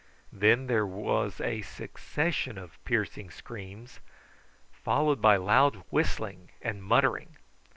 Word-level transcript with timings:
Then 0.33 0.65
there 0.65 0.87
was 0.87 1.39
a 1.39 1.61
succession 1.61 2.57
of 2.57 2.83
piercing 2.85 3.29
screams, 3.29 3.99
followed 4.71 5.21
by 5.21 5.35
loud 5.35 5.75
whistling 5.91 6.49
and 6.59 6.81
muttering. 6.83 7.35